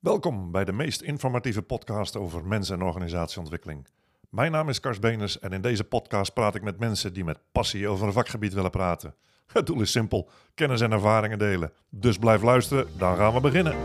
[0.00, 3.86] Welkom bij de meest informatieve podcast over mens- en organisatieontwikkeling.
[4.30, 7.38] Mijn naam is Kars Beners en in deze podcast praat ik met mensen die met
[7.52, 9.14] passie over een vakgebied willen praten.
[9.46, 11.72] Het doel is simpel: kennis en ervaringen delen.
[11.88, 13.76] Dus blijf luisteren, dan gaan we beginnen.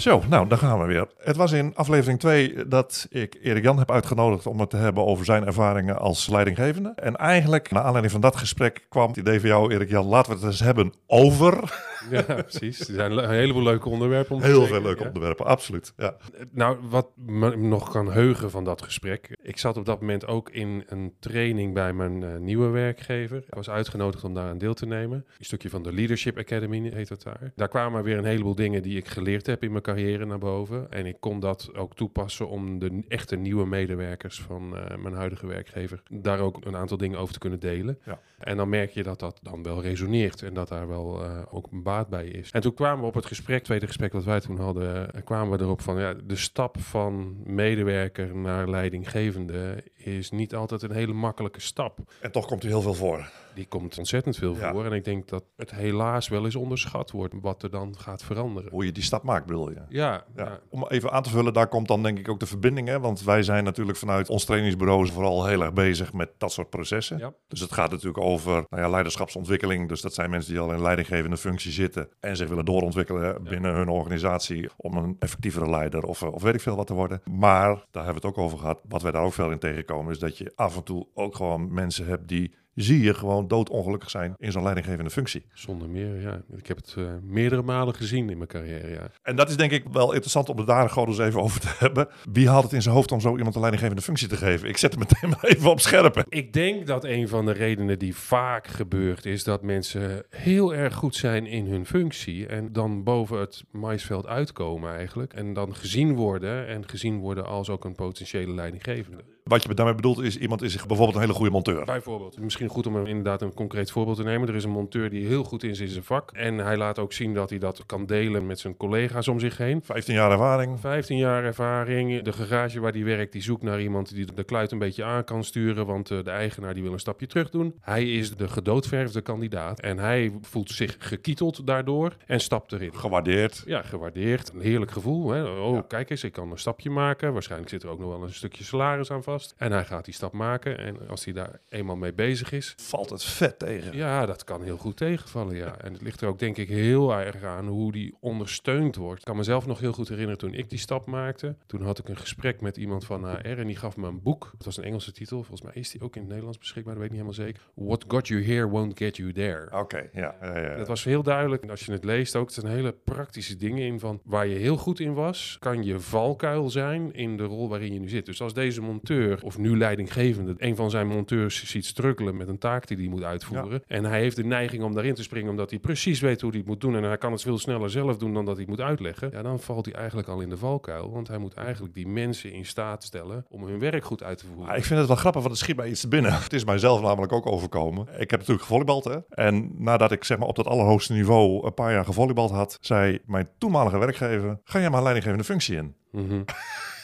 [0.00, 1.06] Zo, nou, daar gaan we weer.
[1.18, 5.06] Het was in aflevering 2 dat ik Erik Jan heb uitgenodigd om het te hebben
[5.06, 6.92] over zijn ervaringen als leidinggevende.
[6.94, 10.32] En eigenlijk, naar aanleiding van dat gesprek, kwam het idee van jou, Erik Jan, laten
[10.32, 11.88] we het eens hebben over.
[12.10, 12.88] Ja, precies.
[12.88, 14.34] Er zijn een heleboel leuke onderwerpen.
[14.34, 15.06] Om te Heel veel leuke ja.
[15.06, 15.92] onderwerpen, absoluut.
[15.96, 16.16] Ja.
[16.50, 19.36] Nou, wat me nog kan heugen van dat gesprek.
[19.42, 23.36] Ik zat op dat moment ook in een training bij mijn eh, nieuwe werkgever.
[23.36, 25.24] Ik was uitgenodigd om daar aan deel te nemen.
[25.38, 27.52] Een stukje van de Leadership Academy heet dat daar.
[27.56, 30.90] Daar kwamen weer een heleboel dingen die ik geleerd heb in mijn carrière naar boven.
[30.90, 35.46] En ik kon dat ook toepassen om de echte nieuwe medewerkers van eh, mijn huidige
[35.46, 37.98] werkgever daar ook een aantal dingen over te kunnen delen.
[38.04, 38.20] Ja.
[38.38, 41.66] En dan merk je dat dat dan wel resoneert en dat daar wel eh, ook
[41.70, 42.50] een baat bij is.
[42.50, 45.58] En toen kwamen we op het gesprek, tweede gesprek dat wij toen hadden, eh, kwamen
[45.58, 51.12] we erop van ja, de stap van medewerker naar leidinggevende is niet altijd een hele
[51.12, 51.98] makkelijke stap.
[52.20, 53.30] En toch komt er heel veel voor.
[53.54, 54.72] Die komt ontzettend veel Ja.
[54.72, 54.84] voor.
[54.84, 58.70] En ik denk dat het helaas wel eens onderschat wordt wat er dan gaat veranderen.
[58.70, 59.76] Hoe je die stap maakt, bedoel je?
[59.76, 60.24] Ja, Ja.
[60.36, 60.60] ja.
[60.68, 62.88] Om even aan te vullen, daar komt dan denk ik ook de verbinding.
[62.88, 63.00] Hè?
[63.00, 67.18] Want wij zijn natuurlijk vanuit ons trainingsbureau vooral heel erg bezig met dat soort processen.
[67.18, 67.32] Ja.
[67.48, 69.88] Dus het gaat natuurlijk over nou ja, leiderschapsontwikkeling.
[69.88, 73.74] Dus dat zijn mensen die al in leidinggevende functie zitten en zich willen doorontwikkelen binnen
[73.74, 77.20] hun organisatie om een effectievere leider of, eh, of weet ik veel wat te worden.
[77.30, 78.80] Maar daar hebben we het ook over gehad.
[78.88, 81.72] Wat wij daar ook veel in tegenkomen is dat je af en toe ook gewoon
[81.72, 85.44] mensen hebt die zie je gewoon doodongelukkig zijn in zo'n leidinggevende functie.
[85.52, 86.42] Zonder meer, ja.
[86.56, 89.10] Ik heb het eh, meerdere malen gezien in mijn carrière, ja.
[89.22, 91.74] En dat is denk ik wel interessant om het daar gewoon eens even over te
[91.78, 92.08] hebben.
[92.32, 94.68] Wie haalt het in zijn hoofd om zo iemand een leidinggevende functie te geven?
[94.68, 96.24] Ik zet het meteen maar even op scherp.
[96.28, 100.94] Ik denk dat een van de redenen die vaak gebeurt is dat mensen heel erg
[100.94, 106.14] goed zijn in hun functie en dan boven het maisveld uitkomen eigenlijk en dan gezien
[106.14, 109.24] worden en gezien worden als ook een potentiële leidinggevende.
[109.44, 111.84] Wat je daarmee bedoelt is, iemand is bijvoorbeeld een hele goede monteur.
[111.84, 114.48] Bijvoorbeeld, misschien goed om inderdaad een concreet voorbeeld te nemen.
[114.48, 117.12] Er is een monteur die heel goed is in zijn vak en hij laat ook
[117.12, 119.82] zien dat hij dat kan delen met zijn collega's om zich heen.
[119.82, 120.80] 15 jaar ervaring.
[120.80, 122.22] 15 jaar ervaring.
[122.22, 125.24] De garage waar die werkt, die zoekt naar iemand die de kluit een beetje aan
[125.24, 125.86] kan sturen.
[125.86, 127.74] Want eh, de eigenaar die wil een stapje terug doen.
[127.80, 129.80] Hij is de gedoodverfde kandidaat.
[129.80, 132.94] En hij voelt zich gekieteld daardoor en stapt erin.
[132.94, 133.62] Gewaardeerd.
[133.66, 134.52] Ja, gewaardeerd.
[134.54, 135.30] Een heerlijk gevoel.
[135.30, 135.44] Hè?
[135.44, 135.84] Oh, Ja.
[135.88, 137.32] kijk eens, ik kan een stapje maken.
[137.32, 139.39] Waarschijnlijk zit er ook nog wel een stukje salaris aan vast.
[139.56, 140.78] En hij gaat die stap maken.
[140.78, 143.96] En als hij daar eenmaal mee bezig is, Valt het vet tegen.
[143.96, 145.78] ja, dat kan heel goed tegenvallen, ja.
[145.78, 149.18] En het ligt er ook denk ik heel erg aan hoe die ondersteund wordt.
[149.18, 151.54] Ik kan mezelf nog heel goed herinneren toen ik die stap maakte.
[151.66, 154.50] Toen had ik een gesprek met iemand van HR en die gaf me een boek.
[154.56, 155.36] Het was een Engelse titel.
[155.36, 157.70] Volgens mij is die ook in het Nederlands beschikbaar, dat weet ik niet helemaal zeker.
[157.74, 159.78] What got you here won't get you there.
[159.78, 160.34] Oké, ja.
[160.40, 160.76] ja, ja.
[160.76, 161.62] Dat was heel duidelijk.
[161.62, 164.56] En als je het leest ook, er zijn hele praktische dingen in van waar je
[164.56, 168.26] heel goed in was, kan je valkuil zijn in de rol waarin je nu zit.
[168.26, 172.58] Dus als deze monteur, of nu leidinggevende, een van zijn monteurs ziet struggelen met een
[172.58, 173.82] taak die hij moet uitvoeren.
[173.86, 176.58] En hij heeft de neiging om daarin te springen, omdat hij precies weet hoe hij
[176.58, 176.96] het moet doen.
[176.96, 179.30] En hij kan het veel sneller zelf doen dan dat hij het moet uitleggen.
[179.32, 181.10] Ja, dan valt hij eigenlijk al in de valkuil.
[181.12, 184.46] Want hij moet eigenlijk die mensen in staat stellen om hun werk goed uit te
[184.46, 184.72] voeren.
[184.72, 186.32] Ah, ik vind het wel grappig, want het schiet mij iets te binnen.
[186.32, 188.06] Het is mijzelf namelijk ook overkomen.
[188.18, 189.18] Ik heb natuurlijk gevolleybald, hè.
[189.30, 193.18] En nadat ik zeg maar op dat allerhoogste niveau een paar jaar gevolleybald had, zei
[193.26, 195.94] mijn toenmalige werkgever, ga jij maar leidinggevende functie in?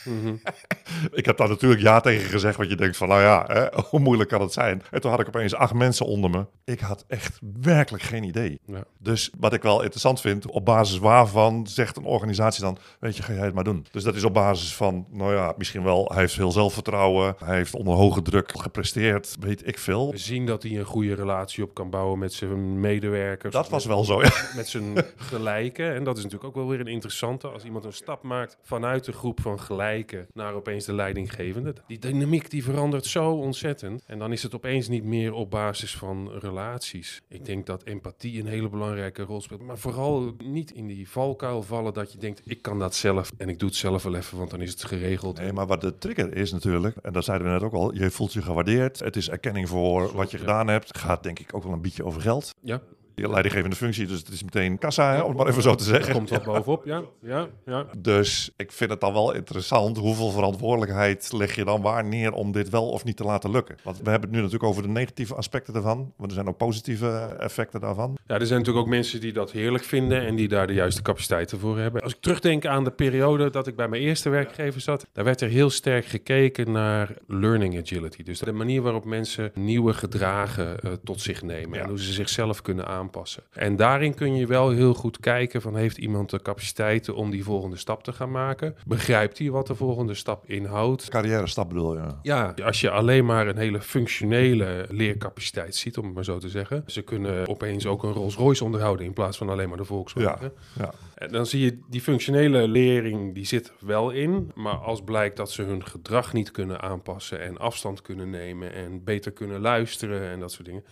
[1.12, 4.00] Ik heb daar natuurlijk ja tegen gezegd, want je denkt van, nou ja, hè, hoe
[4.00, 4.82] moeilijk kan het zijn?
[4.90, 6.46] En toen had ik opeens acht mensen onder me.
[6.64, 8.60] Ik had echt werkelijk geen idee.
[8.66, 8.84] Ja.
[8.98, 13.22] Dus wat ik wel interessant vind, op basis waarvan zegt een organisatie dan, weet je,
[13.22, 13.86] ga jij het maar doen.
[13.90, 17.56] Dus dat is op basis van, nou ja, misschien wel, hij heeft veel zelfvertrouwen, hij
[17.56, 20.10] heeft onder hoge druk gepresteerd, weet ik veel.
[20.10, 23.52] We zien dat hij een goede relatie op kan bouwen met zijn medewerkers.
[23.52, 24.30] Dat was met, wel zo, ja.
[24.56, 25.94] met zijn gelijken.
[25.94, 27.48] En dat is natuurlijk ook wel weer een interessante.
[27.48, 29.95] Als iemand een stap maakt vanuit de groep van gelijken
[30.32, 31.74] naar opeens de leidinggevende.
[31.86, 34.02] Die dynamiek die verandert zo ontzettend.
[34.06, 37.22] En dan is het opeens niet meer op basis van relaties.
[37.28, 39.62] Ik denk dat empathie een hele belangrijke rol speelt.
[39.62, 43.32] Maar vooral niet in die valkuil vallen dat je denkt, ik kan dat zelf.
[43.36, 45.38] En ik doe het zelf wel even, want dan is het geregeld.
[45.38, 48.10] Nee, maar wat de trigger is natuurlijk, en dat zeiden we net ook al, je
[48.10, 48.98] voelt je gewaardeerd.
[48.98, 50.42] Het is erkenning voor wat je ja.
[50.42, 50.98] gedaan hebt.
[50.98, 52.54] Gaat denk ik ook wel een beetje over geld.
[52.60, 52.82] Ja,
[53.16, 56.12] leidinggevende functie, dus het is meteen kassa, hè, om het maar even zo te zeggen.
[56.14, 57.02] Komt wat bovenop, ja.
[57.22, 57.86] ja, ja.
[57.98, 62.52] Dus ik vind het dan wel interessant, hoeveel verantwoordelijkheid leg je dan waar neer om
[62.52, 63.76] dit wel of niet te laten lukken?
[63.84, 66.56] Want we hebben het nu natuurlijk over de negatieve aspecten daarvan, maar er zijn ook
[66.56, 68.16] positieve effecten daarvan.
[68.26, 71.02] Ja, er zijn natuurlijk ook mensen die dat heerlijk vinden en die daar de juiste
[71.02, 72.02] capaciteiten voor hebben.
[72.02, 75.40] Als ik terugdenk aan de periode dat ik bij mijn eerste werkgever zat, daar werd
[75.40, 78.22] er heel sterk gekeken naar learning agility.
[78.22, 81.82] Dus de manier waarop mensen nieuwe gedragen uh, tot zich nemen Ja.
[81.82, 83.42] en hoe ze zichzelf kunnen aanpassen.
[83.52, 87.44] En daarin kun je wel heel goed kijken van heeft iemand de capaciteiten om die
[87.44, 88.76] volgende stap te gaan maken?
[88.86, 91.08] Begrijpt hij wat de volgende stap inhoudt?
[91.08, 92.06] Carrière stap bedoel je?
[92.22, 96.48] Ja, als je alleen maar een hele functionele leercapaciteit ziet, om het maar zo te
[96.48, 96.82] zeggen.
[96.86, 100.52] Ze kunnen opeens ook een Rolls Royce onderhouden in plaats van alleen maar de Volkswagen.
[100.78, 100.92] Ja.
[101.14, 104.50] En dan zie je die functionele lering, die zit wel in.
[104.54, 109.04] Maar als blijkt dat ze hun gedrag niet kunnen aanpassen en afstand kunnen nemen en
[109.04, 110.84] beter kunnen luisteren en dat soort dingen.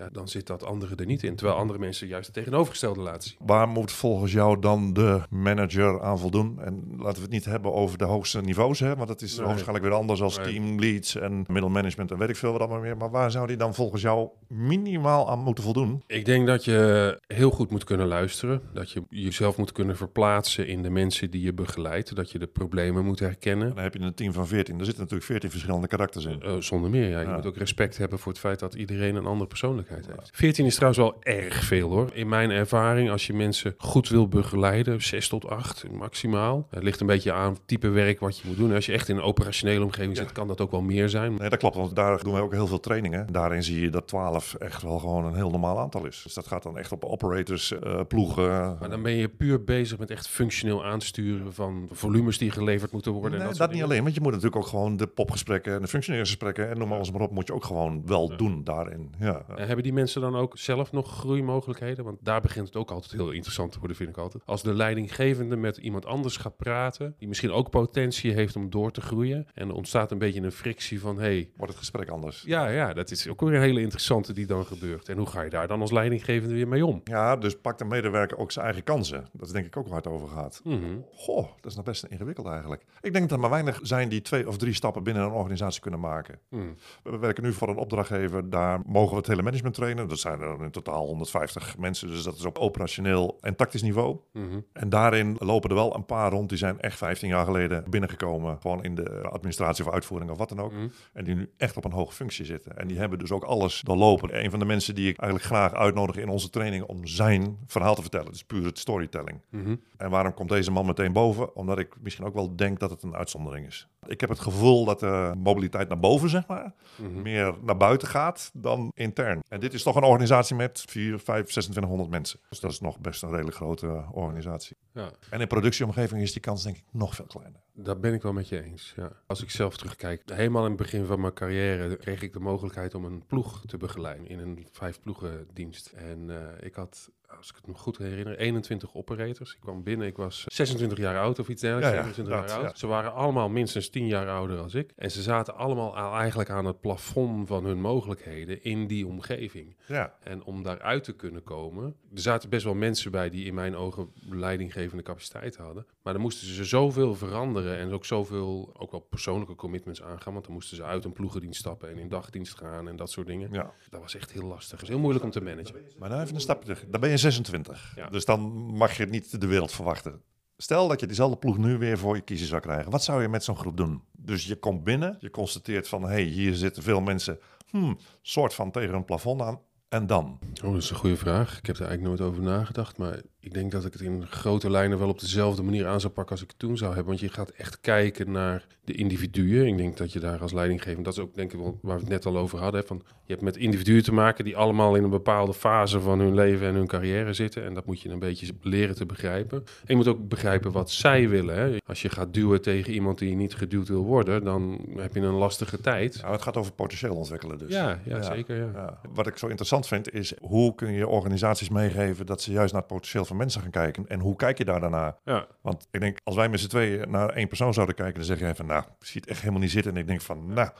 [0.00, 1.36] Ja, dan zit dat andere er niet in.
[1.36, 3.38] Terwijl andere mensen juist het tegenovergestelde laten zien.
[3.46, 6.60] Waar moet volgens jou dan de manager aan voldoen?
[6.60, 8.96] En laten we het niet hebben over de hoogste niveaus, hè?
[8.96, 9.46] want dat is Nee.
[9.46, 10.46] waarschijnlijk weer anders als Nee.
[10.46, 12.96] teamleads en middelmanagement en weet ik veel wat allemaal meer.
[12.96, 16.02] Maar waar zou die dan volgens jou minimaal aan moeten voldoen?
[16.06, 18.60] Ik denk dat je heel goed moet kunnen luisteren.
[18.72, 22.16] Dat je jezelf moet kunnen verplaatsen in de mensen die je begeleidt.
[22.16, 23.74] Dat je de problemen moet herkennen.
[23.74, 24.78] Dan heb je een team van 14.
[24.78, 26.42] Er zitten natuurlijk 14 verschillende karakters in.
[26.42, 27.20] Eh, zonder meer, ja.
[27.20, 27.34] Je Ja.
[27.34, 30.30] moet ook respect hebben voor het feit dat iedereen een andere persoonlijkheid heeft.
[30.32, 32.10] 14 is trouwens wel erg veel hoor.
[32.12, 36.66] In mijn ervaring, als je mensen goed wil begeleiden, 6 tot 8 maximaal.
[36.70, 38.72] Het ligt een beetje aan type werk wat je moet doen.
[38.72, 41.34] Als je echt in een operationele omgeving zit, kan dat ook wel meer zijn.
[41.34, 43.26] Nee, dat klopt, want daar doen wij ook heel veel trainingen.
[43.32, 46.20] Daarin zie je dat 12 echt wel gewoon een heel normaal aantal is.
[46.22, 48.76] Dus dat gaat dan echt op operators, eh, ploegen.
[48.80, 53.12] Maar dan ben je puur bezig met echt functioneel aansturen van volumes die geleverd moeten
[53.12, 53.38] worden.
[53.38, 53.84] Nee, en dat, niet dingen.
[53.84, 56.96] alleen, want je moet natuurlijk ook gewoon de popgesprekken en de functioneringsgesprekken en noem maar
[56.96, 59.14] alles maar op, moet je ook gewoon wel doen daarin.
[59.18, 59.42] Ja.
[59.56, 62.04] En hebben die mensen dan ook zelf nog groeimogelijkheden?
[62.04, 64.42] Want daar begint het ook altijd heel interessant te worden, vind ik altijd.
[64.46, 68.90] Als de leidinggevende met iemand anders gaat praten, die misschien ook potentie heeft om door
[68.90, 69.46] te groeien.
[69.54, 72.42] En er ontstaat een beetje een frictie van, hey, Wordt het gesprek anders.
[72.46, 75.08] ja, ja, dat is ook weer een hele interessante die dan gebeurt.
[75.08, 77.00] En hoe ga je daar dan als leidinggevende weer mee om?
[77.04, 79.28] Ja, dus pakt de medewerker ook zijn eigen kansen.
[79.32, 80.60] Dat is denk ik ook waar het over gaat.
[80.64, 80.98] Mhm.
[81.14, 82.82] Goh, dat is nog best ingewikkeld eigenlijk.
[83.00, 85.80] Ik denk dat er maar weinig zijn die twee of drie stappen binnen een organisatie
[85.80, 86.38] kunnen maken.
[86.48, 86.62] Mhm.
[87.02, 90.08] We werken nu voor een opdrachtgever, daar mogen we het hele management trainen.
[90.08, 94.18] Dat zijn er in totaal 150 mensen, dus dat is op operationeel en tactisch niveau.
[94.32, 94.60] Mhm.
[94.72, 98.58] En daarin lopen er wel een paar rond, die zijn echt 15 jaar geleden binnengekomen.
[98.60, 100.72] Gewoon in de administratie of uitvoering of wat dan ook.
[100.72, 100.88] Mhm.
[101.12, 102.76] En die nu echt op een hoge functie zitten.
[102.76, 104.44] En die hebben dus ook alles doorlopen.
[104.44, 107.94] Een van de mensen die ik eigenlijk graag uitnodig in onze training om zijn verhaal
[107.94, 108.30] te vertellen.
[108.30, 109.40] Dus puur het storytelling.
[109.50, 109.76] Mhm.
[109.96, 111.56] En waarom komt deze man meteen boven?
[111.56, 113.88] Omdat ik misschien ook wel denk dat het een uitzondering is.
[114.06, 117.22] Ik heb het gevoel dat de mobiliteit naar boven, zeg maar, Mhm.
[117.22, 119.40] meer naar buiten gaat dan intern.
[119.48, 122.40] En dit is toch een organisatie met 4, 5, 2600 mensen.
[122.48, 124.76] Dus dat is nog best een redelijk grote organisatie.
[124.92, 125.10] Ja.
[125.30, 127.60] En in productieomgeving is die kans denk ik nog veel kleiner.
[127.74, 128.92] Dat ben ik wel met je eens.
[128.96, 129.10] Ja.
[129.26, 132.94] Als ik zelf terugkijk, helemaal in het begin van mijn carrière kreeg ik de mogelijkheid
[132.94, 135.86] om een ploeg te begeleiden in een vijf ploegendienst.
[135.86, 139.54] En eh, ik had, als ik het me goed herinner, 21 operators.
[139.54, 141.90] Ik kwam binnen, ik was 26 jaar oud of iets dergelijks.
[141.96, 142.72] Ja, ja, 27 jaar inderdaad, oud.
[142.74, 142.78] ja.
[142.80, 144.92] Ze waren allemaal minstens 10 jaar ouder als ik.
[144.96, 149.76] En ze zaten allemaal al eigenlijk aan het plafond van hun mogelijkheden in die omgeving.
[149.86, 153.54] Ja, En om daaruit te kunnen komen, er zaten best wel mensen bij die in
[153.54, 155.86] mijn ogen leidinggevende capaciteit hadden.
[156.02, 160.32] Maar dan moesten ze zoveel veranderen en ook zoveel, ook wel persoonlijke commitments aangaan.
[160.32, 163.26] Want dan moesten ze uit een ploegendienst stappen en in dagdienst gaan en dat soort
[163.26, 163.48] dingen.
[163.52, 163.72] ja.
[163.90, 164.70] Dat was echt heel lastig.
[164.70, 165.74] Het was heel moeilijk om te managen.
[165.98, 166.84] Maar dan even een stapje terug.
[166.90, 167.92] Dan ben je 26.
[167.96, 168.08] Ja.
[168.08, 168.40] Dus dan
[168.76, 170.22] mag je niet de wereld verwachten.
[170.56, 172.90] Stel dat je diezelfde ploeg nu weer voor je kiezen zou krijgen.
[172.90, 174.02] Wat zou je met zo'n groep doen?
[174.12, 176.02] Dus je komt binnen, je constateert van...
[176.02, 177.38] hé, hey, hier zitten veel mensen
[177.70, 179.60] hmm, soort van tegen een plafond aan.
[179.88, 180.38] En dan?
[180.64, 181.58] Oh, dat is een goede vraag.
[181.58, 182.98] Ik heb er eigenlijk nooit over nagedacht.
[182.98, 186.12] Maar ik denk dat ik het in grote lijnen wel op dezelfde manier aan zou
[186.12, 187.08] pakken als ik het toen zou hebben.
[187.08, 189.66] Want je gaat echt kijken naar de individuen.
[189.66, 192.00] Ik denk dat je daar als leidinggevende, dat is ook denk ik wel waar we
[192.00, 192.80] het net al over hadden.
[192.80, 196.18] hè, Van, je hebt met individuen te maken die allemaal in een bepaalde fase van
[196.20, 197.64] hun leven en hun carrière zitten.
[197.64, 199.58] En dat moet je een beetje leren te begrijpen.
[199.58, 201.56] En je moet ook begrijpen wat zij willen.
[201.56, 201.76] Hè.
[201.86, 205.34] Als je gaat duwen tegen iemand die niet geduwd wil worden, dan heb je een
[205.34, 206.18] lastige tijd.
[206.20, 207.72] Nou, het gaat over potentieel ontwikkelen dus.
[207.72, 208.56] Ja, ja, zeker.
[208.56, 208.70] Ja.
[208.74, 209.00] Ja.
[209.14, 212.82] Wat ik zo interessant vind is hoe kun je organisaties meegeven dat ze juist naar
[212.82, 215.16] het potentieel van mensen gaan kijken en hoe kijk je daar daarna?
[215.24, 215.46] Ja.
[215.62, 218.38] Want ik denk als wij met z'n tweeën naar één persoon zouden kijken, dan zeg
[218.38, 219.92] je van nou, ik zie het echt helemaal niet zitten.
[219.92, 220.70] En ik denk van nou,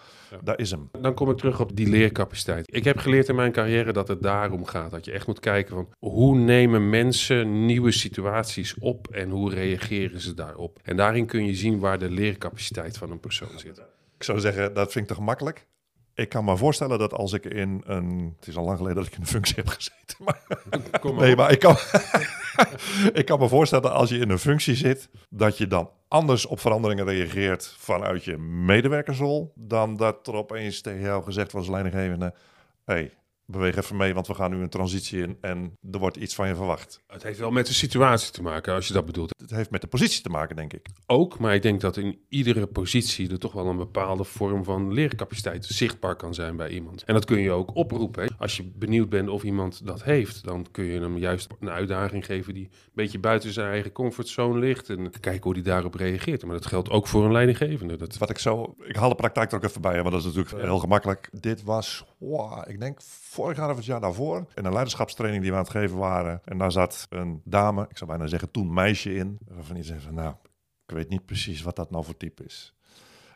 [0.43, 0.89] daar is hem.
[1.01, 2.77] Dan kom ik terug op die leercapaciteit.
[2.77, 4.91] Ik heb geleerd in mijn carrière dat het daarom gaat.
[4.91, 10.21] Dat je echt moet kijken van hoe nemen mensen nieuwe situaties op en hoe reageren
[10.21, 10.79] ze daarop.
[10.83, 13.79] En daarin kun je zien waar de leercapaciteit van een persoon zit.
[14.17, 15.67] Ik zou zeggen, dat vind ik te gemakkelijk.
[16.15, 18.35] Ik kan me voorstellen dat als ik in een...
[18.39, 19.99] Het is al lang geleden dat ik in een functie heb gezeten.
[20.25, 20.41] Maar,
[21.01, 21.77] Kom maar nee, maar ik kan,
[23.21, 25.09] ik kan me voorstellen dat als je in een functie zit...
[25.29, 29.53] dat je dan anders op veranderingen reageert vanuit je medewerkersrol...
[29.55, 32.35] dan dat er opeens tegen jou gezegd was leidinggevende...
[32.85, 33.13] hey,
[33.51, 35.37] beweeg even mee, want we gaan nu een transitie in...
[35.41, 37.01] en er wordt iets van je verwacht.
[37.07, 39.35] Het heeft wel met de situatie te maken, als je dat bedoelt.
[39.41, 40.87] Het heeft met de positie te maken, denk ik.
[41.07, 44.93] Ook, maar ik denk dat in iedere positie er toch wel een bepaalde vorm van
[44.93, 47.05] leercapaciteit zichtbaar kan zijn bij iemand.
[47.05, 48.23] En dat kun je ook oproepen.
[48.25, 48.29] hè.
[48.39, 52.25] Als je benieuwd bent of iemand dat heeft, dan kun je hem juist een uitdaging
[52.27, 54.89] geven die een beetje buiten zijn eigen comfortzone ligt.
[54.91, 56.45] En kijken hoe hij daarop reageert.
[56.45, 57.97] Maar dat geldt ook voor een leidinggevende.
[57.97, 58.75] Dat, Wat ik zo...
[58.85, 60.63] Ik haal de praktijk er ook even bij, want dat is natuurlijk Ja.
[60.63, 61.29] heel gemakkelijk.
[61.41, 62.05] Dit was,
[62.67, 64.47] ik denk vorig jaar of het jaar daarvoor...
[64.55, 66.41] in een leiderschapstraining die we aan het geven waren.
[66.45, 69.39] En daar zat een dame, ik zou bijna zeggen toen meisje in...
[69.49, 70.35] waarvan die zei van, nou,
[70.87, 72.75] ik weet niet precies wat dat nou voor type is.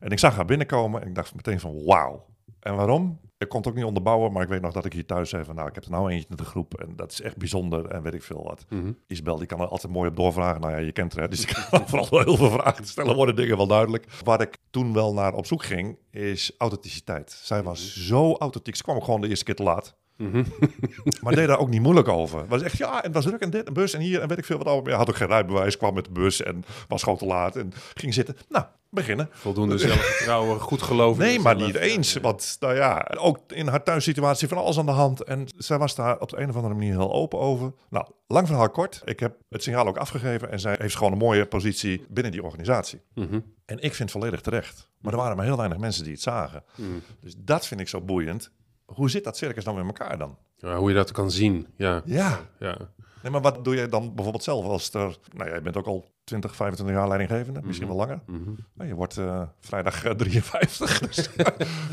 [0.01, 2.27] En ik zag haar binnenkomen en ik dacht meteen van, wauw.
[2.65, 3.19] En waarom?
[3.39, 5.45] Ik kon het ook niet onderbouwen, maar ik weet nog dat ik hier thuis zei
[5.45, 5.55] van...
[5.55, 8.03] nou, ik heb er nou eentje in de groep en dat is echt bijzonder en
[8.03, 8.65] weet ik veel wat.
[8.69, 8.93] Mhm.
[9.07, 10.61] Isabel, die kan er altijd mooi op doorvragen.
[10.61, 13.37] Nou ja, je kent haar, dus kan vooral wel heel veel vragen te stellen, worden
[13.37, 14.07] dingen wel duidelijk.
[14.25, 17.31] Waar ik toen wel naar op zoek ging, is authenticiteit.
[17.31, 18.77] Zij was zo authentiek.
[18.77, 19.97] Ze kwam gewoon de eerste keer te laat.
[20.17, 20.45] Mhm.
[21.23, 22.39] Maar deed daar ook niet moeilijk over.
[22.39, 24.29] Het was echt, ja, en het was druk en dit, een bus en hier en
[24.29, 24.91] weet ik veel wat over.
[24.91, 27.73] Ja, had ook geen rijbewijs, kwam met de bus en was gewoon te laat en
[27.95, 28.37] ging zitten.
[28.49, 29.29] Nou, beginnen.
[29.33, 31.25] Voldoende zelfvertrouwen, goed geloven.
[31.25, 32.15] Nee, maar niet eens.
[32.15, 35.23] Want nou ja, ook in haar thuissituatie van alles aan de hand.
[35.23, 37.73] En zij was daar op de een of andere manier heel open over.
[37.91, 39.03] Nou, lang verhaal kort.
[39.05, 40.51] Ik heb het signaal ook afgegeven.
[40.51, 43.01] En zij heeft gewoon een mooie positie binnen die organisatie.
[43.15, 43.41] Mhm.
[43.67, 44.89] En ik vind het volledig terecht.
[45.01, 46.65] Maar er waren maar heel weinig mensen die het zagen.
[46.75, 46.89] Mhm.
[47.21, 48.51] Dus dat vind ik zo boeiend.
[48.85, 50.39] Hoe zit dat circus dan met elkaar dan?
[50.57, 52.03] Ja, hoe je dat kan zien, ja.
[52.05, 52.41] Ja.
[52.59, 52.77] ja.
[53.23, 55.17] Nee, maar wat doe jij dan bijvoorbeeld zelf als er...
[55.33, 57.61] Nou ja, je bent ook al 20, 25 jaar leidinggevende.
[57.65, 58.21] Misschien wel langer.
[58.27, 58.51] Mhm.
[58.75, 60.99] Nou, je wordt eh, vrijdag eh, 53.
[61.07, 61.31] Dus,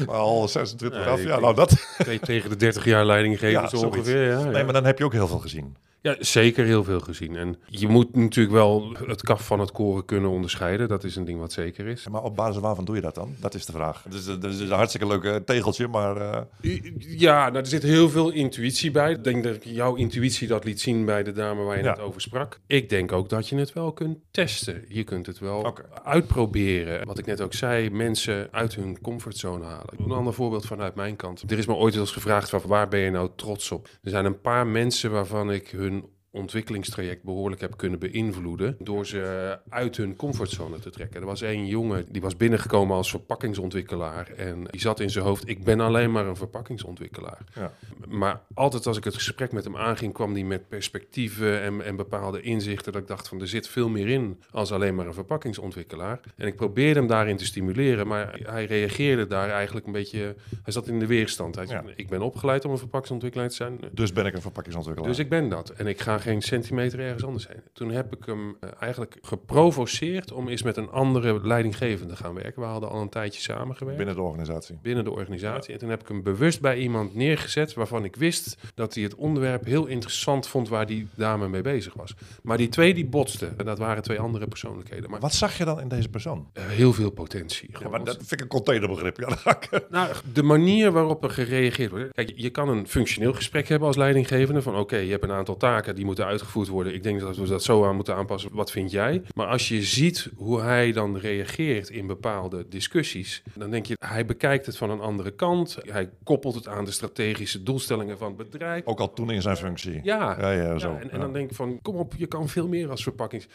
[0.06, 1.18] maar al 26 Ja, af.
[1.20, 1.70] ik Ja, denk- nou dat...
[1.98, 4.30] Twee tegen de 30 jaar leidinggeven Ja, zo ongeveer.
[4.30, 4.64] Ja, Nee, ja.
[4.64, 5.76] maar dan heb je ook heel veel gezien.
[6.02, 7.36] ja, zeker heel veel gezien.
[7.36, 10.88] En je moet natuurlijk wel het kaf van het koren kunnen onderscheiden.
[10.88, 12.08] Dat is een ding wat zeker is.
[12.08, 13.36] Maar op basis waarvan doe je dat dan?
[13.40, 14.04] Dat is de vraag.
[14.10, 16.18] Dus dat is een hartstikke leuk eh, tegeltje, maar...
[16.62, 19.12] eh, Ja, nou, er zit heel veel intuïtie bij.
[19.12, 21.90] Ik denk dat jouw intuïtie dat liet zien bij de dame waar je Ja.
[21.90, 22.60] net over sprak.
[22.68, 24.86] Ik denk ook dat je het wel kunt testen.
[24.88, 27.06] Je kunt het wel uitproberen.
[27.06, 29.94] Wat ik net ook zei, mensen uit hun comfortzone halen.
[29.98, 31.52] Een ander voorbeeld vanuit mijn kant.
[31.52, 33.90] Er is me ooit eens gevraagd, van, waar ben je nou trots op?
[34.04, 39.58] Er zijn een paar mensen waarvan ik hun ontwikkelingstraject behoorlijk heb kunnen beïnvloeden door ze
[39.70, 41.20] uit hun comfortzone te trekken.
[41.20, 45.48] Er was één jongen die was binnengekomen als verpakkingsontwikkelaar en die zat in zijn hoofd:
[45.48, 47.38] ik ben alleen maar een verpakkingsontwikkelaar.
[47.56, 47.72] ja.
[48.08, 51.96] Maar altijd als ik het gesprek met hem aanging, kwam hij met perspectieven en, en
[51.96, 52.92] bepaalde inzichten.
[52.92, 56.20] Dat ik dacht van er zit veel meer in als alleen maar een verpakkingsontwikkelaar.
[56.36, 60.36] En ik probeerde hem daarin te stimuleren, maar hij reageerde daar eigenlijk een beetje.
[60.64, 61.56] Hij zat in de weerstand.
[61.56, 61.94] Hij zei.
[61.96, 63.80] Ik ben opgeleid om een verpakkingsontwikkelaar te zijn.
[63.92, 65.12] Dus ben ik een verpakkingsontwikkelaar.
[65.12, 65.70] Dus ik ben dat.
[65.70, 67.62] En ik ga geen centimeter ergens anders heen.
[67.74, 72.34] Toen heb ik hem eh, eigenlijk geprovoceerd om eens met een andere leidinggevende te gaan
[72.34, 72.62] werken.
[72.62, 74.80] We hadden al een tijdje samengewerkt Binnen de organisatie.
[74.82, 75.74] binnen de organisatie.
[75.74, 79.16] En toen heb ik hem bewust bij iemand neergezet waarvan ik wist dat hij het
[79.16, 82.14] onderwerp heel interessant vond waar die dame mee bezig was.
[82.44, 83.54] Maar die twee die botsten.
[83.58, 85.10] En dat waren twee andere persoonlijkheden.
[85.10, 86.50] Maar Wat zag je dan in deze persoon?
[86.54, 87.70] eh, heel veel potentie.
[87.80, 89.20] Ja, maar dat vind ik een containerbegrip.
[89.20, 89.60] Ja,
[89.90, 92.12] Nou, de manier waarop er gereageerd wordt.
[92.14, 94.62] Kijk, je kan een functioneel gesprek hebben als leidinggevende.
[94.62, 96.94] Van oké, je hebt een aantal taken die moeten uitgevoerd worden.
[96.94, 98.50] Ik denk dat we dat zo aan moeten aanpassen.
[98.54, 99.22] Wat vind jij?
[99.36, 103.44] Maar als je ziet hoe hij dan reageert in bepaalde discussies.
[103.54, 105.78] Dan denk je, hij bekijkt het van een andere kant.
[105.82, 108.86] Hij koppelt het aan de strategische doelstellingen van het bedrijf.
[108.86, 110.00] Ook al toen in zijn functie.
[110.04, 110.98] Ja, Ja, ja, ja, zo.
[111.10, 113.48] en, dan denk ik van, kom op, je kan veel meer als verpakkings.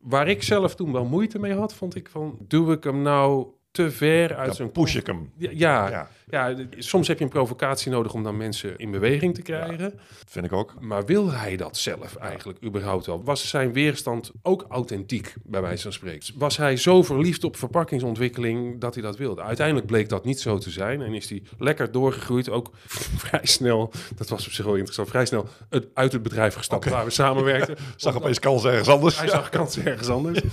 [0.00, 3.46] Waar ik zelf toen wel moeite mee had, vond ik van, doe ik hem nou
[3.70, 5.32] te ver uit zijn push ik hem.
[5.36, 5.50] ja,
[5.88, 10.00] ja, Ja, soms heb je een provocatie nodig om dan mensen in beweging te krijgen.
[10.26, 10.74] vind ik ook.
[10.80, 13.24] Maar wil hij dat zelf eigenlijk überhaupt wel?
[13.24, 16.34] Was zijn weerstand ook authentiek, bij wijze van spreken?
[16.38, 19.42] Was hij zo verliefd op verpakkingsontwikkeling dat hij dat wilde?
[19.42, 22.50] Uiteindelijk bleek dat niet zo te zijn en is hij lekker doorgegroeid.
[22.50, 22.70] Ook
[23.24, 26.88] vrij snel, dat was op zich wel interessant, vrij snel het, uit het bedrijf gestapt
[26.88, 27.76] waar we samenwerkten.
[27.96, 29.18] Zag opeens kans ergens anders.
[29.18, 30.40] Hij zag kansen ergens anders.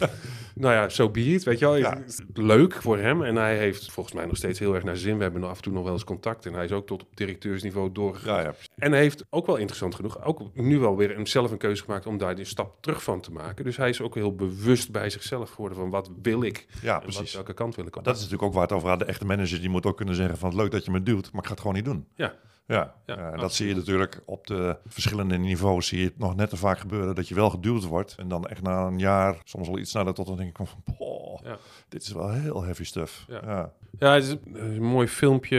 [0.59, 1.75] Nou ja, zo be it, weet je wel.
[1.75, 1.97] Ja.
[2.33, 3.23] Leuk voor hem.
[3.23, 5.17] En hij heeft volgens mij nog steeds heel erg naar zijn zin.
[5.17, 6.45] We hebben nog af en toe nog wel eens contact.
[6.45, 8.37] En hij is ook tot op directeursniveau doorgegaan.
[8.37, 8.53] Ja, ja.
[8.75, 12.05] En hij heeft ook wel interessant genoeg, ook nu wel weer zelf een keuze gemaakt
[12.05, 13.63] om daar een stap terug van te maken.
[13.63, 17.05] Dus hij is ook heel bewust bij zichzelf geworden van wat wil ik ja en
[17.05, 17.33] wat, precies.
[17.33, 18.03] welke kant wil ik op.
[18.03, 18.99] Dat is natuurlijk ook waar het over gaat.
[18.99, 21.41] De echte manager die moet ook kunnen zeggen van leuk dat je me duwt, maar
[21.41, 22.07] ik ga het gewoon niet doen.
[22.15, 22.33] Ja.
[22.67, 25.87] Ja, Ja, eh, dat zie je natuurlijk op de verschillende niveaus.
[25.87, 28.15] Zie je het nog net te vaak gebeuren dat je wel geduwd wordt.
[28.17, 30.67] En dan echt na een jaar, soms wel iets sneller, tot dan denk ik van,
[31.43, 31.57] wow, Ja.
[31.89, 33.25] dit is wel heel heavy stuff.
[33.27, 33.41] Ja.
[33.45, 33.71] Ja.
[33.99, 35.57] Ja, het is een, een mooi filmpje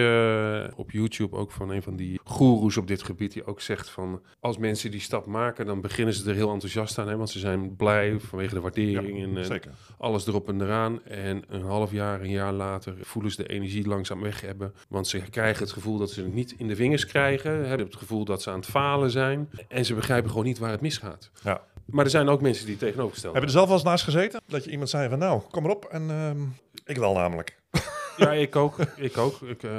[0.71, 3.33] eh, op YouTube ook van een van die goeroes op dit gebied.
[3.33, 6.99] Die ook zegt van als mensen die stap maken, dan beginnen ze er heel enthousiast
[6.99, 7.09] aan.
[7.09, 9.71] Hè, want ze zijn blij vanwege de waardering en, en Zeker.
[9.99, 11.05] alles erop en eraan.
[11.05, 14.73] En een half jaar, een jaar later voelen ze de energie langzaam weg hebben.
[14.89, 17.69] Want ze krijgen het gevoel dat ze het niet in de vingers krijgen.
[17.69, 19.51] Hebben het gevoel dat ze aan het falen zijn.
[19.69, 21.31] En ze begrijpen gewoon niet waar het misgaat.
[21.43, 21.63] Ja.
[21.91, 24.41] Maar er zijn ook mensen die tegenovergesteld Heb je er zelf wel eens naast gezeten?
[24.47, 25.85] Dat je iemand zei van nou, kom erop.
[25.85, 26.43] En ehm,
[26.85, 27.57] ik wel namelijk.
[28.19, 28.77] Ja, ik ook.
[28.97, 29.41] Ik ook.
[29.43, 29.71] Ik, eh,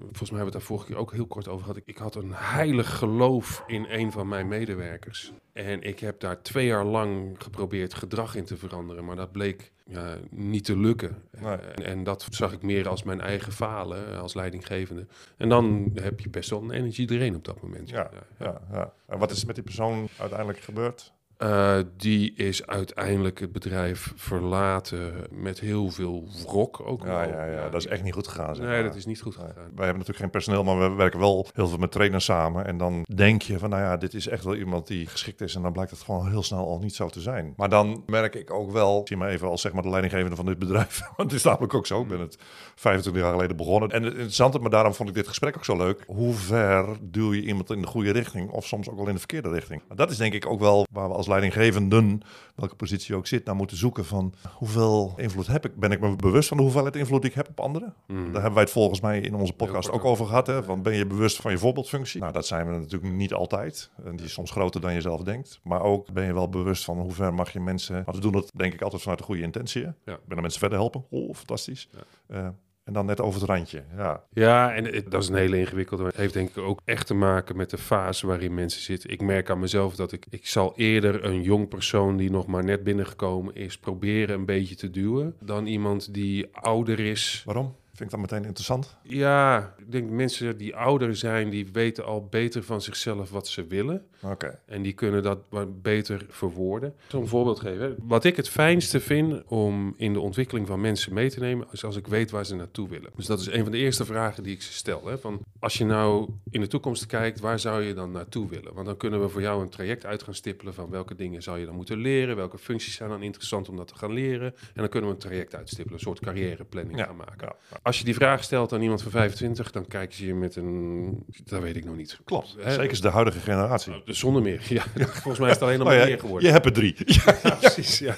[0.00, 1.76] volgens mij hebben we het daar vorige keer ook heel kort over gehad.
[1.76, 5.32] Ik, ik had een heilig geloof in een van mijn medewerkers.
[5.52, 9.04] En ik heb daar twee jaar lang geprobeerd gedrag in te veranderen.
[9.04, 11.22] Maar dat bleek ja, niet te lukken.
[11.40, 11.56] Nee.
[11.56, 15.06] En, en dat zag ik meer als mijn eigen falen eh, als leidinggevende.
[15.36, 17.88] En dan heb je best wel een energie erin op dat moment.
[17.88, 18.92] Ja, ja, ja.
[19.06, 21.12] En wat is met die persoon uiteindelijk gebeurd?
[21.38, 27.68] Eh, die is uiteindelijk het bedrijf verlaten met heel veel wrok ook Ja, ja, ja,
[27.68, 28.54] dat is echt niet goed gegaan.
[28.54, 28.88] zeg Nee, maar.
[28.88, 29.52] dat is niet goed gegaan.
[29.54, 32.66] Wij hebben natuurlijk geen personeel, maar we werken wel heel veel met trainers samen.
[32.66, 35.54] En dan denk je van, nou ja, dit is echt wel iemand die geschikt is.
[35.54, 37.52] En dan blijkt het gewoon heel snel al niet zo te zijn.
[37.56, 40.46] Maar dan merk ik ook wel, zie me even als zeg maar de leidinggevende van
[40.46, 41.00] dit bedrijf.
[41.16, 42.00] Want het is namelijk ook zo.
[42.00, 42.38] Ik ben het
[42.74, 43.90] 25 jaar geleden begonnen.
[43.90, 46.04] En het interessante, maar daarom vond ik dit gesprek ook zo leuk.
[46.06, 49.18] Hoe ver duw je iemand in de goede richting of soms ook wel in de
[49.18, 49.82] verkeerde richting?
[49.88, 52.20] Maar dat is denk ik ook wel waar we als leidinggevenden,
[52.54, 55.76] welke positie ook zit, naar moeten zoeken van hoeveel invloed heb ik?
[55.76, 57.94] Ben ik me bewust van de hoeveelheid invloed die ik heb op anderen?
[58.06, 58.16] Mm.
[58.24, 60.46] Daar hebben wij het volgens mij in onze podcast ook over gehad.
[60.46, 60.62] Hè?
[60.62, 62.20] Van ben je bewust van je voorbeeldfunctie?
[62.20, 63.90] Nou, dat zijn we natuurlijk niet altijd.
[64.04, 65.60] En die is soms groter dan je zelf denkt.
[65.62, 68.02] Maar ook ben je wel bewust van hoe ver mag je mensen...
[68.04, 69.82] Want we doen dat denk ik altijd vanuit de goede intentie.
[69.82, 69.90] hè?
[70.04, 70.12] Ja.
[70.12, 71.04] Ik ben de mensen verder helpen.
[71.10, 71.88] Oh, fantastisch.
[72.26, 72.48] Eh,
[72.88, 73.82] en dan net over het randje.
[73.96, 76.04] Ja, Ja, en het- dat is een hele ingewikkelde.
[76.04, 79.10] Het heeft denk ik ook echt te maken met de fase waarin mensen zitten.
[79.10, 82.64] Ik merk aan mezelf dat ik, ik zal eerder een jong persoon die nog maar
[82.64, 87.42] net binnengekomen is, proberen een beetje te duwen, dan iemand die ouder is.
[87.44, 87.74] waarom?
[87.98, 88.96] Vind ik dat meteen interessant.
[89.02, 93.66] Ja, ik denk mensen die ouder zijn, die weten al beter van zichzelf wat ze
[93.66, 94.06] willen.
[94.22, 94.60] Oké.
[94.66, 95.38] En die kunnen dat
[95.82, 96.88] beter verwoorden.
[96.88, 97.96] Ik zal een voorbeeld geven.
[98.02, 101.84] Wat ik het fijnste vind om in de ontwikkeling van mensen mee te nemen, is
[101.84, 103.10] als ik weet waar ze naartoe willen.
[103.16, 105.06] Dus dat is een van de eerste vragen die ik ze stel.
[105.06, 105.18] Hè.
[105.18, 108.74] Van, als je nou in de toekomst kijkt, waar zou je dan naartoe willen?
[108.74, 111.58] Want dan kunnen we voor jou een traject uit gaan stippelen van welke dingen zou
[111.58, 114.54] je dan moeten leren, welke functies zijn dan interessant om dat te gaan leren.
[114.56, 117.52] En dan kunnen we een traject uitstippelen, een soort carrièreplanning Ja, gaan maken.
[117.70, 117.78] ja.
[117.88, 121.24] Als je die vraag stelt aan iemand van 25, dan kijken ze je met een,
[121.44, 122.18] dat weet ik nog niet.
[122.24, 122.56] Klopt.
[122.58, 122.72] Hè?
[122.72, 124.02] Zeker is de huidige generatie.
[124.04, 124.62] Dus zonder meer.
[124.68, 126.46] Ja, volgens mij is het alleen nog Oh maar ja, meer geworden.
[126.46, 126.96] je hebt er drie.
[127.42, 127.98] Ja, precies.
[127.98, 128.14] Ja.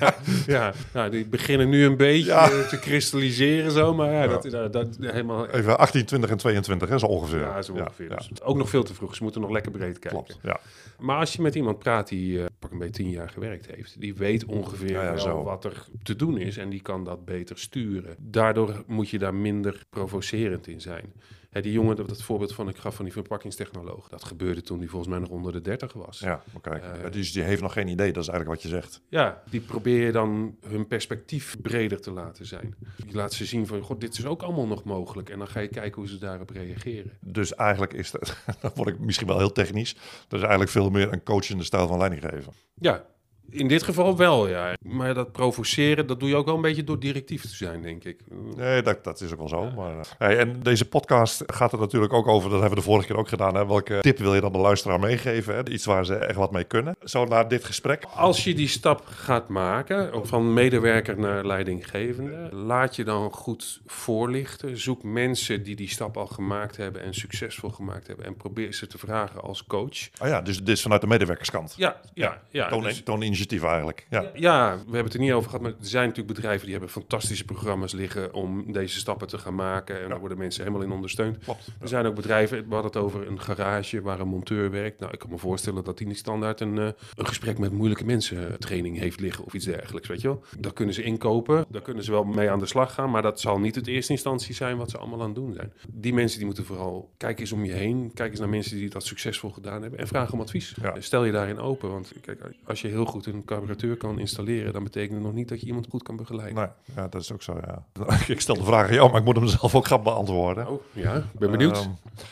[0.46, 0.72] Ja.
[0.92, 2.48] Nou, die beginnen nu een beetje Ja.
[2.68, 4.26] te kristalliseren zo, maar ja, Ja.
[4.26, 5.46] dat, dat, dat helemaal...
[5.48, 7.40] Even 18, 20 en 22, hè, zo ongeveer.
[7.40, 8.10] Ja, zo Ja, ongeveer.
[8.10, 8.16] ja.
[8.16, 9.14] Dus ook nog veel te vroeg.
[9.16, 10.10] Ze moeten nog lekker breed kijken.
[10.24, 10.38] Klopt.
[10.42, 10.60] Ja.
[10.98, 14.00] Maar als je met iemand praat die eh, pak een beetje tien jaar gewerkt heeft,
[14.00, 17.24] die weet ongeveer Ja, ja, wel wat er te doen is en die kan dat
[17.24, 18.16] beter sturen.
[18.18, 21.12] Daardoor moet je daar minder provocerend in zijn.
[21.50, 24.78] Hè, die jongen, dat, dat voorbeeld van ik gaf van die verpakkingstechnoloog, dat gebeurde toen
[24.78, 26.18] die volgens mij nog onder de 30 was.
[26.18, 29.00] Ja, maar kijk, dus die heeft nog geen idee, dat is eigenlijk wat je zegt.
[29.08, 32.74] Ja, die probeer je dan hun perspectief breder te laten zijn.
[33.06, 35.30] Je laat ze zien van, god, dit is ook allemaal nog mogelijk.
[35.30, 37.12] En dan ga je kijken hoe ze daarop reageren.
[37.20, 39.94] Dus eigenlijk is dat, dan word ik misschien wel heel technisch,
[40.28, 42.52] dat is eigenlijk veel meer een coachende stijl van leidinggeven.
[42.74, 43.04] Ja,
[43.50, 44.76] in dit geval wel, ja.
[44.82, 48.04] Maar dat provoceren, dat doe je ook wel een beetje door directief te zijn, denk
[48.04, 48.20] ik.
[48.56, 49.70] Nee, dat, dat is ook wel zo.
[49.70, 52.90] Maar, eh, hey, en deze podcast gaat er natuurlijk ook over, dat hebben we de
[52.90, 53.54] vorige keer ook gedaan.
[53.54, 53.66] Hè?
[53.66, 55.54] Welke tip wil je dan de luisteraar meegeven?
[55.54, 55.68] Hè?
[55.68, 56.96] Iets waar ze echt wat mee kunnen.
[57.04, 58.04] Zo na dit gesprek.
[58.14, 64.78] Als je die stap gaat maken, van medewerker naar leidinggevende, laat je dan goed voorlichten.
[64.78, 68.26] Zoek mensen die die stap al gemaakt hebben en succesvol gemaakt hebben.
[68.26, 70.08] En probeer ze te vragen als coach.
[70.22, 71.74] Oh ja, dus dit is vanuit de medewerkerskant.
[71.76, 72.68] Ja, ja, ja.
[72.68, 74.06] Toon, dus- toon initiatief eigenlijk.
[74.10, 74.30] Ja.
[74.34, 76.90] Ja, we hebben het er niet over gehad, maar er zijn natuurlijk bedrijven die hebben
[76.90, 80.02] fantastische programma's liggen om deze stappen te gaan maken.
[80.02, 81.38] En daar worden mensen helemaal in ondersteund.
[81.38, 81.66] Klopt.
[81.80, 85.00] Er zijn ook bedrijven, we hadden het over een garage waar een monteur werkt.
[85.00, 88.04] Nou, ik kan me voorstellen dat die niet standaard een, eh, een gesprek met moeilijke
[88.04, 90.42] mensen eh, training heeft liggen of iets dergelijks, weet je wel.
[90.58, 93.40] Dat kunnen ze inkopen, daar kunnen ze wel mee aan de slag gaan, maar dat
[93.40, 95.72] zal niet het eerste instantie zijn wat ze allemaal aan het doen zijn.
[95.88, 98.88] Die mensen die moeten vooral, kijk eens om je heen, kijk eens naar mensen die
[98.88, 100.74] dat succesvol gedaan hebben en vraag om advies.
[100.82, 100.94] Ja.
[100.98, 104.82] Stel je daarin open, want kijk, als je heel goed een carburateur kan installeren, dan
[104.82, 106.54] betekent het nog niet dat je iemand goed kan begeleiden.
[106.54, 107.84] Nee, ja, dat is ook zo, ja.
[108.26, 110.68] Ik stel de vraag aan jou, maar ik moet hem zelf ook gaan beantwoorden.
[110.68, 111.76] Oh, ja, ik ben benieuwd.
[111.76, 111.88] Ehm,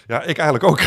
[0.07, 0.81] ja, ik eigenlijk ook.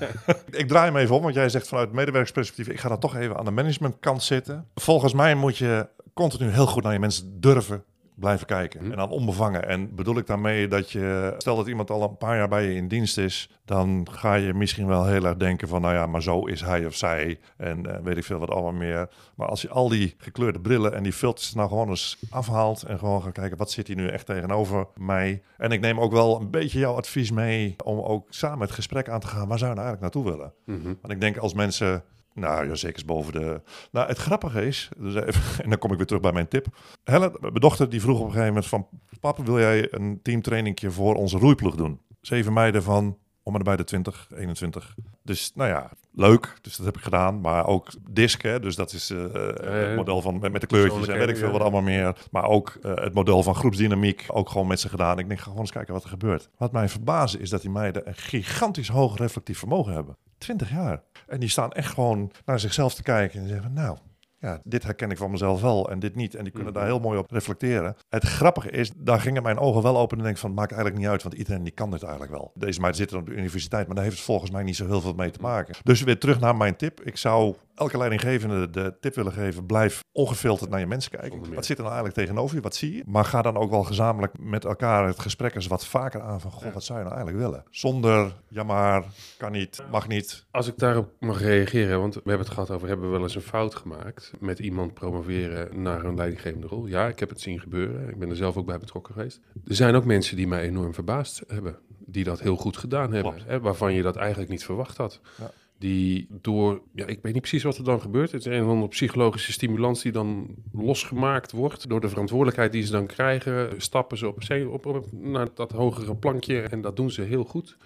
[0.60, 3.36] ik draai hem even om, want jij zegt vanuit medewerkersperspectief, ik ga dan toch even
[3.36, 4.68] aan de managementkant zitten.
[4.74, 7.84] Volgens mij moet je continu heel goed naar je mensen durven
[8.14, 8.80] blijven kijken.
[8.80, 8.90] Hm.
[8.90, 9.68] En dan onbevangen.
[9.68, 12.74] En bedoel ik daarmee dat je, stel dat iemand al een paar jaar bij je
[12.74, 16.22] in dienst is, dan ga je misschien wel heel erg denken van, nou ja, maar
[16.22, 17.38] zo is hij of zij.
[17.56, 19.08] En eh, weet ik veel wat allemaal meer.
[19.34, 22.98] Maar als je al die gekleurde brillen en die filters nou gewoon eens afhaalt en
[22.98, 25.42] gewoon gaat kijken, wat zit hier nu echt tegenover mij?
[25.56, 29.08] En ik neem ook wel een beetje jouw advies mee om ook samen het gesprek
[29.08, 29.48] aan te gaan.
[29.48, 30.52] Waar zou je nou eigenlijk naartoe willen?
[30.64, 30.94] Mhm.
[31.00, 33.60] Want ik denk als mensen, nou ja, zeker eens boven de.
[33.90, 36.66] Nou, het grappige is, dus even, en dan kom ik weer terug bij mijn tip.
[37.04, 38.88] Helle, mijn dochter, die vroeg op een gegeven moment van,
[39.20, 42.00] papa, wil jij een teamtrainingje voor onze roeiploeg doen?
[42.20, 44.94] Zeven meiden van om en bij de 20, 21.
[45.22, 46.58] Dus nou ja, leuk.
[46.60, 47.40] Dus dat heb ik gedaan.
[47.40, 48.60] Maar ook disc, hè.
[48.60, 51.50] Dus dat is eh, het model van met, met de kleurtjes en weet ik veel
[51.50, 52.16] wat allemaal meer.
[52.30, 54.24] Maar ook eh, het model van groepsdynamiek.
[54.28, 55.18] Ook gewoon met ze gedaan.
[55.18, 56.48] Ik denk, ga gewoon eens kijken wat er gebeurt.
[56.56, 60.16] Wat mij verbazen is dat die meiden een gigantisch hoog reflectief vermogen hebben.
[60.44, 61.02] 20 jaar.
[61.26, 63.96] En die staan echt gewoon naar zichzelf te kijken en zeggen, nou,
[64.38, 66.34] ja, dit herken ik van mezelf wel en dit niet.
[66.34, 66.80] En die kunnen Mhm.
[66.80, 67.96] daar heel mooi op reflecteren.
[68.08, 71.02] Het grappige is, daar gingen mijn ogen wel open en denk van, het maakt eigenlijk
[71.02, 72.50] niet uit, want iedereen die kan dit eigenlijk wel.
[72.54, 75.00] Deze meiden zitten op de universiteit, maar daar heeft het volgens mij niet zo heel
[75.00, 75.74] veel mee te maken.
[75.82, 77.00] Dus weer terug naar mijn tip.
[77.02, 81.54] Ik zou elke leidinggevende de tip willen geven, blijf ongefilterd naar je mensen kijken.
[81.54, 82.62] Wat zit er nou eigenlijk tegenover je?
[82.62, 83.02] Wat zie je?
[83.06, 86.50] Maar ga dan ook wel gezamenlijk met elkaar het gesprek eens wat vaker aan van,
[86.50, 86.72] goh, Ja.
[86.72, 87.64] wat zou je nou eigenlijk willen?
[87.70, 89.04] Zonder, ja maar,
[89.38, 90.44] kan niet, mag niet.
[90.50, 93.34] Als ik daarop mag reageren, want we hebben het gehad over, hebben we wel eens
[93.34, 96.86] een fout gemaakt met iemand promoveren naar een leidinggevende rol?
[96.86, 98.08] Ja, ik heb het zien gebeuren.
[98.08, 99.40] Ik ben er zelf ook bij betrokken geweest.
[99.66, 103.34] Er zijn ook mensen die mij enorm verbaasd hebben, die dat heel goed gedaan hebben,
[103.46, 105.20] hè, waarvan je dat eigenlijk niet verwacht had.
[105.38, 105.50] Ja.
[105.84, 108.32] Die door, ja, ik weet niet precies wat er dan gebeurt.
[108.32, 111.88] Het is een of andere psychologische stimulans die dan losgemaakt wordt.
[111.88, 116.16] Door de verantwoordelijkheid die ze dan krijgen, stappen ze op, op, op naar dat hogere
[116.16, 117.76] plankje en dat doen ze heel goed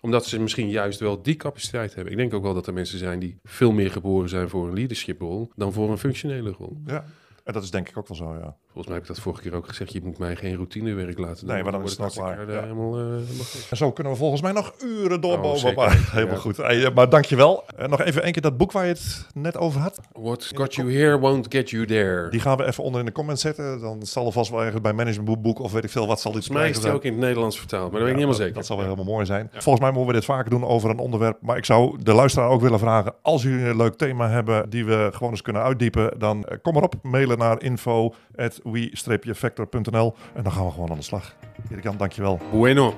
[0.00, 2.12] omdat ze misschien juist wel die capaciteit hebben.
[2.12, 4.74] Ik denk ook wel dat er mensen zijn die veel meer geboren zijn voor een
[4.74, 6.80] leadership rol dan voor een functionele rol.
[6.86, 7.04] Ja.
[7.44, 8.56] En dat is denk ik ook wel zo, ja.
[8.76, 9.92] Volgens mij heb ik dat vorige keer ook gezegd.
[9.92, 11.54] Je moet mij geen routinewerk laten doen.
[11.54, 12.60] Nee, maar dan word is het nog waar, eh, ja.
[12.60, 13.04] helemaal, eh.
[13.70, 15.50] En zo kunnen we volgens mij nog uren doorbomen.
[15.50, 15.76] Oh, zeker.
[15.76, 16.40] maar helemaal Ja.
[16.40, 16.56] goed.
[16.56, 17.64] Hey, maar dankjewel.
[17.76, 20.00] En nog even één keer dat boek waar je het net over had.
[20.12, 22.30] What got you here won't get you there.
[22.30, 23.80] Die gaan we even onder in de comments zetten.
[23.80, 26.46] Dan zal er vast wel ergens bij managementboek of weet ik veel wat zal iets
[26.46, 28.40] Volgens mij is die ook in het Nederlands vertaald, maar dat weet ik niet helemaal
[28.40, 28.54] zeker.
[28.54, 29.48] dat zal wel helemaal mooi zijn.
[29.52, 31.38] Volgens mij moeten we dit vaker doen over een onderwerp.
[31.40, 33.14] Maar ik zou de luisteraar ook willen vragen.
[33.22, 36.18] Als jullie een leuk thema hebben die we gewoon eens kunnen uitdiepen.
[36.18, 36.94] Dan eh, kom erop.
[37.02, 37.62] Mailen naar
[38.74, 41.36] info.we-factor.nl En dan gaan we gewoon aan de slag.
[41.70, 42.40] Erik Jan, dankjewel.
[42.52, 42.94] Bueno.